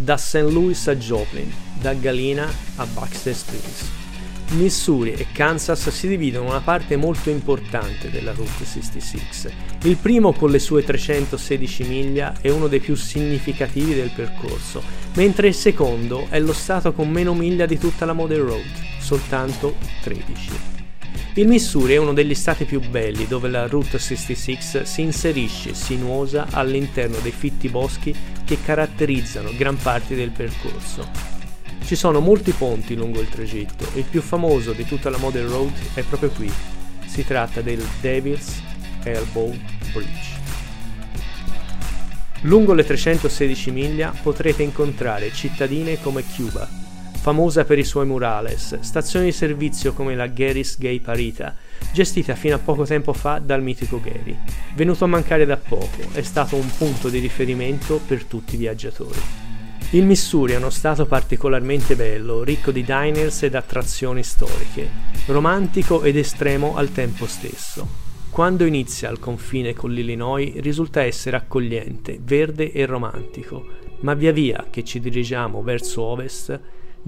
[0.00, 0.46] da St.
[0.48, 3.90] Louis a Joplin, da Galena a Baxter Springs.
[4.50, 9.52] Missouri e Kansas si dividono una parte molto importante della Route 66.
[9.82, 14.82] Il primo con le sue 316 miglia è uno dei più significativi del percorso,
[15.14, 19.74] mentre il secondo è lo stato con meno miglia di tutta la Model Road, soltanto
[20.02, 20.77] 13.
[21.34, 26.48] Il Missouri è uno degli stati più belli dove la Route 66 si inserisce sinuosa
[26.50, 31.08] all'interno dei fitti boschi che caratterizzano gran parte del percorso.
[31.84, 35.72] Ci sono molti ponti lungo il tragitto, il più famoso di tutta la Model Road
[35.94, 36.52] è proprio qui.
[37.06, 38.60] Si tratta del Devil's
[39.04, 39.56] Elbow
[39.92, 40.36] Bridge.
[42.42, 46.68] Lungo le 316 miglia potrete incontrare cittadine come Cuba,
[47.28, 51.54] famosa per i suoi murales, stazioni di servizio come la Gary's Gay Parita,
[51.92, 54.34] gestita fino a poco tempo fa dal mitico Gary.
[54.74, 59.20] Venuto a mancare da poco, è stato un punto di riferimento per tutti i viaggiatori.
[59.90, 64.88] Il Missouri è uno stato particolarmente bello, ricco di diners ed attrazioni storiche,
[65.26, 67.86] romantico ed estremo al tempo stesso.
[68.30, 73.66] Quando inizia al confine con l'Illinois risulta essere accogliente, verde e romantico,
[74.00, 76.58] ma via via che ci dirigiamo verso ovest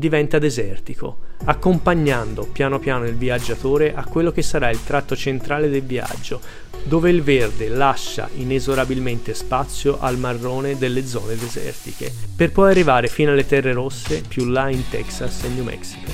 [0.00, 5.82] diventa desertico, accompagnando piano piano il viaggiatore a quello che sarà il tratto centrale del
[5.82, 6.40] viaggio,
[6.82, 13.30] dove il verde lascia inesorabilmente spazio al marrone delle zone desertiche, per poi arrivare fino
[13.30, 16.10] alle terre rosse più là in Texas e New Mexico.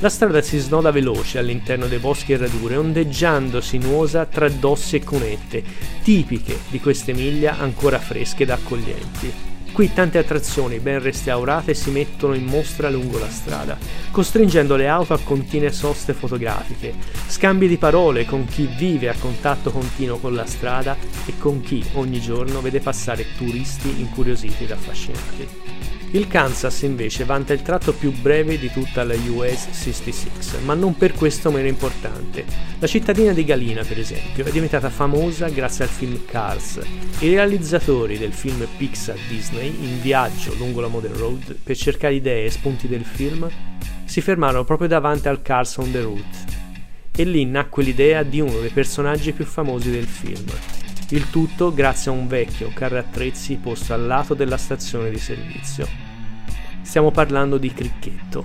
[0.00, 5.02] La strada si snoda veloce all'interno dei boschi e radure, ondeggiando sinuosa tra dossi e
[5.02, 5.64] cunette,
[6.04, 9.57] tipiche di queste miglia ancora fresche ed accoglienti.
[9.72, 13.78] Qui tante attrazioni ben restaurate si mettono in mostra lungo la strada,
[14.10, 16.94] costringendo le auto a continue soste fotografiche,
[17.28, 21.84] scambi di parole con chi vive a contatto continuo con la strada e con chi
[21.92, 25.68] ogni giorno vede passare turisti incuriositi ed affascinati.
[26.12, 30.96] Il Kansas invece vanta il tratto più breve di tutta la US 66, ma non
[30.96, 32.46] per questo meno importante.
[32.78, 36.80] La cittadina di Galina, per esempio, è diventata famosa grazie al film Cars.
[37.18, 42.46] I realizzatori del film Pixar Disney, in viaggio lungo la Model Road per cercare idee
[42.46, 43.48] e spunti del film,
[44.04, 46.56] si fermarono proprio davanti al Cars on the Route.
[47.14, 50.46] E lì nacque l'idea di uno dei personaggi più famosi del film,
[51.10, 55.88] il tutto grazie a un vecchio carro attrezzi posto al lato della stazione di servizio.
[56.82, 58.44] Stiamo parlando di Cricchetto.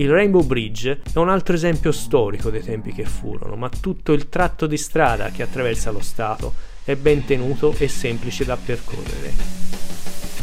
[0.00, 4.28] Il Rainbow Bridge è un altro esempio storico dei tempi che furono, ma tutto il
[4.28, 6.54] tratto di strada che attraversa lo Stato
[6.84, 9.32] è ben tenuto e semplice da percorrere.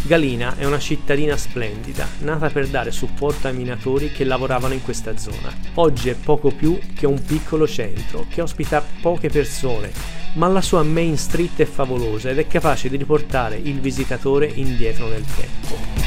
[0.01, 5.15] Galina è una cittadina splendida, nata per dare supporto ai minatori che lavoravano in questa
[5.15, 5.55] zona.
[5.75, 9.89] Oggi è poco più che un piccolo centro che ospita poche persone,
[10.33, 15.07] ma la sua Main Street è favolosa ed è capace di riportare il visitatore indietro
[15.07, 16.04] nel tempo.